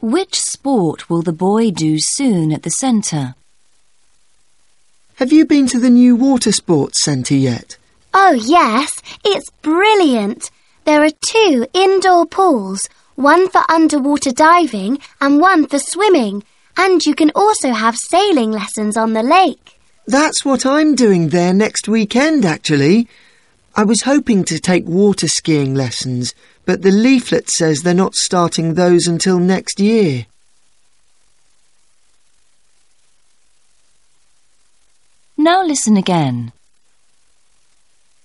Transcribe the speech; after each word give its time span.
Which 0.00 0.38
sport 0.38 1.08
will 1.08 1.22
the 1.22 1.32
boy 1.32 1.70
do 1.70 1.96
soon 1.98 2.52
at 2.52 2.62
the 2.62 2.70
centre? 2.70 3.34
Have 5.16 5.32
you 5.32 5.46
been 5.46 5.66
to 5.68 5.78
the 5.78 5.88
new 5.88 6.14
water 6.14 6.52
sports 6.52 7.02
centre 7.02 7.34
yet? 7.34 7.78
Oh, 8.12 8.32
yes, 8.32 9.00
it's 9.24 9.48
brilliant. 9.62 10.50
There 10.84 11.02
are 11.02 11.10
two 11.28 11.66
indoor 11.72 12.26
pools, 12.26 12.88
one 13.14 13.48
for 13.48 13.62
underwater 13.70 14.30
diving 14.30 14.98
and 15.20 15.40
one 15.40 15.66
for 15.66 15.78
swimming, 15.78 16.44
and 16.76 17.04
you 17.04 17.14
can 17.14 17.30
also 17.34 17.72
have 17.72 17.96
sailing 17.96 18.52
lessons 18.52 18.96
on 18.96 19.14
the 19.14 19.22
lake. 19.22 19.78
That's 20.06 20.44
what 20.44 20.66
I'm 20.66 20.94
doing 20.94 21.30
there 21.30 21.54
next 21.54 21.88
weekend, 21.88 22.44
actually. 22.44 23.08
I 23.78 23.84
was 23.84 24.02
hoping 24.04 24.42
to 24.44 24.58
take 24.58 24.86
water 24.86 25.28
skiing 25.28 25.74
lessons, 25.74 26.34
but 26.64 26.80
the 26.80 26.90
leaflet 26.90 27.50
says 27.50 27.82
they're 27.82 27.92
not 27.92 28.14
starting 28.14 28.72
those 28.72 29.06
until 29.06 29.38
next 29.38 29.78
year. 29.78 30.24
Now 35.36 35.62
listen 35.62 35.98
again. 35.98 36.52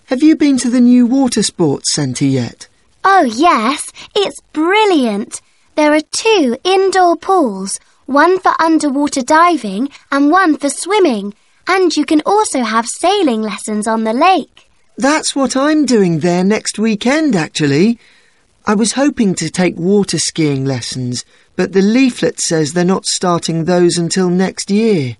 Have 0.05 0.23
you 0.23 0.37
been 0.37 0.57
to 0.59 0.69
the 0.69 0.79
new 0.79 1.05
water 1.05 1.43
sports 1.43 1.93
centre 1.93 2.23
yet? 2.23 2.69
Oh, 3.03 3.23
yes, 3.23 3.83
it's 4.15 4.39
brilliant. 4.53 5.41
There 5.75 5.93
are 5.93 6.01
two 6.11 6.57
indoor 6.63 7.17
pools, 7.17 7.77
one 8.05 8.39
for 8.39 8.53
underwater 8.57 9.21
diving 9.21 9.89
and 10.13 10.31
one 10.31 10.55
for 10.55 10.69
swimming, 10.69 11.33
and 11.67 11.93
you 11.97 12.05
can 12.05 12.21
also 12.25 12.63
have 12.63 12.87
sailing 12.87 13.41
lessons 13.41 13.85
on 13.85 14.05
the 14.05 14.13
lake. 14.13 14.70
That's 15.01 15.35
what 15.35 15.57
I'm 15.57 15.87
doing 15.87 16.19
there 16.19 16.43
next 16.43 16.77
weekend, 16.77 17.35
actually. 17.35 17.97
I 18.67 18.75
was 18.75 18.91
hoping 18.91 19.33
to 19.33 19.49
take 19.49 19.75
water 19.75 20.19
skiing 20.19 20.63
lessons, 20.63 21.25
but 21.55 21.73
the 21.73 21.81
leaflet 21.81 22.39
says 22.39 22.73
they're 22.73 22.85
not 22.85 23.07
starting 23.07 23.65
those 23.65 23.97
until 23.97 24.29
next 24.29 24.69
year. 24.69 25.17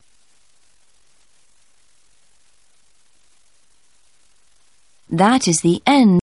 That 5.10 5.48
is 5.48 5.62
the 5.62 5.82
end. 5.88 6.20